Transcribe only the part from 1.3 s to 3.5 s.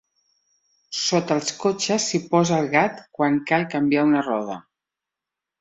els cotxes s'hi posa el gat quan